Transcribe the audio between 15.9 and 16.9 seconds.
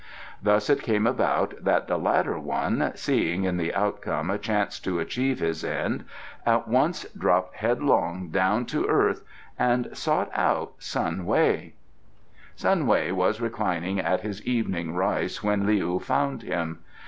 found him.